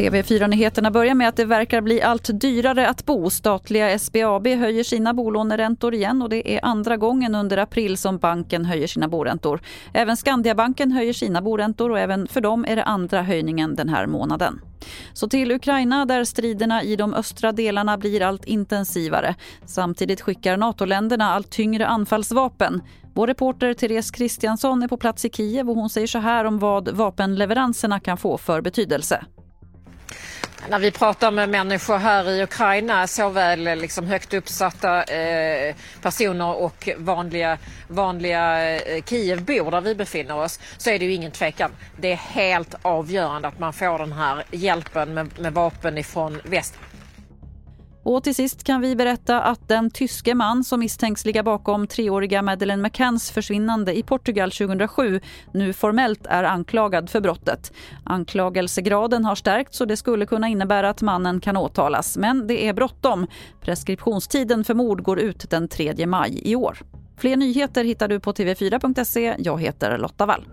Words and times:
TV4-nyheterna 0.00 0.90
börjar 0.90 1.14
med 1.14 1.28
att 1.28 1.36
det 1.36 1.44
verkar 1.44 1.80
bli 1.80 2.02
allt 2.02 2.40
dyrare 2.40 2.88
att 2.88 3.06
bo. 3.06 3.30
Statliga 3.30 3.98
SBAB 3.98 4.46
höjer 4.46 4.84
sina 4.84 5.14
bolåneräntor 5.14 5.94
igen 5.94 6.22
och 6.22 6.28
det 6.28 6.54
är 6.54 6.64
andra 6.64 6.96
gången 6.96 7.34
under 7.34 7.56
april 7.56 7.96
som 7.96 8.18
banken 8.18 8.64
höjer 8.64 8.86
sina 8.86 9.08
boräntor. 9.08 9.60
Även 9.92 10.16
Skandiabanken 10.16 10.92
höjer 10.92 11.12
sina 11.12 11.42
boräntor 11.42 11.90
och 11.90 11.98
även 11.98 12.26
för 12.28 12.40
dem 12.40 12.64
är 12.68 12.76
det 12.76 12.84
andra 12.84 13.22
höjningen 13.22 13.74
den 13.74 13.88
här 13.88 14.06
månaden. 14.06 14.60
Så 15.20 15.28
till 15.28 15.52
Ukraina 15.52 16.04
där 16.04 16.24
striderna 16.24 16.82
i 16.82 16.96
de 16.96 17.14
östra 17.14 17.52
delarna 17.52 17.98
blir 17.98 18.22
allt 18.22 18.44
intensivare. 18.44 19.34
Samtidigt 19.66 20.20
skickar 20.20 20.56
NATO-länderna 20.56 21.32
allt 21.32 21.50
tyngre 21.50 21.86
anfallsvapen. 21.86 22.82
Vår 23.14 23.26
reporter 23.26 23.74
Therese 23.74 24.10
Kristiansson 24.10 24.82
är 24.82 24.88
på 24.88 24.96
plats 24.96 25.24
i 25.24 25.30
Kiev 25.30 25.70
och 25.70 25.76
hon 25.76 25.90
säger 25.90 26.06
så 26.06 26.18
här 26.18 26.44
om 26.44 26.58
vad 26.58 26.88
vapenleveranserna 26.88 28.00
kan 28.00 28.16
få 28.16 28.38
för 28.38 28.60
betydelse. 28.60 29.24
När 30.68 30.78
vi 30.78 30.90
pratar 30.90 31.30
med 31.30 31.48
människor 31.48 31.96
här 31.96 32.30
i 32.30 32.42
Ukraina, 32.42 33.06
såväl 33.06 33.66
eh, 33.66 33.76
liksom 33.76 34.06
högt 34.06 34.34
uppsatta 34.34 35.02
eh, 35.02 35.74
personer 36.02 36.54
och 36.54 36.88
vanliga, 36.96 37.58
vanliga 37.88 38.74
eh, 38.76 39.02
Kievbor 39.04 39.70
där 39.70 39.80
vi 39.80 39.94
befinner 39.94 40.36
oss, 40.36 40.60
så 40.78 40.90
är 40.90 40.98
det 40.98 41.04
ju 41.04 41.12
ingen 41.12 41.30
tvekan. 41.30 41.70
Det 41.96 42.12
är 42.12 42.16
helt 42.16 42.74
avgörande 42.82 43.48
att 43.48 43.58
man 43.58 43.72
får 43.72 43.98
den 43.98 44.12
här 44.12 44.44
hjälpen 44.50 45.14
med, 45.14 45.38
med 45.38 45.52
vapen 45.52 45.98
ifrån 45.98 46.40
väst. 46.44 46.74
Och 48.10 48.22
till 48.24 48.34
sist 48.34 48.64
kan 48.64 48.80
vi 48.80 48.96
berätta 48.96 49.40
att 49.40 49.68
den 49.68 49.90
tyske 49.90 50.34
man 50.34 50.64
som 50.64 50.80
misstänks 50.80 51.24
ligga 51.24 51.42
bakom 51.42 51.86
treåriga 51.86 52.42
Madeleine 52.42 52.82
McCanns 52.82 53.30
försvinnande 53.30 53.98
i 53.98 54.02
Portugal 54.02 54.50
2007 54.50 55.20
nu 55.52 55.72
formellt 55.72 56.26
är 56.26 56.44
anklagad 56.44 57.10
för 57.10 57.20
brottet. 57.20 57.72
Anklagelsegraden 58.04 59.24
har 59.24 59.34
stärkts 59.34 59.80
och 59.80 59.86
det 59.86 59.96
skulle 59.96 60.26
kunna 60.26 60.48
innebära 60.48 60.90
att 60.90 61.02
mannen 61.02 61.40
kan 61.40 61.56
åtalas. 61.56 62.16
Men 62.16 62.46
det 62.46 62.66
är 62.68 62.72
bråttom. 62.72 63.26
Preskriptionstiden 63.60 64.64
för 64.64 64.74
mord 64.74 65.02
går 65.02 65.18
ut 65.18 65.50
den 65.50 65.68
3 65.68 66.06
maj 66.06 66.40
i 66.44 66.56
år. 66.56 66.78
Fler 67.16 67.36
nyheter 67.36 67.84
hittar 67.84 68.08
du 68.08 68.20
på 68.20 68.32
tv4.se. 68.32 69.36
Jag 69.38 69.60
heter 69.60 69.98
Lotta 69.98 70.26
Wall. 70.26 70.44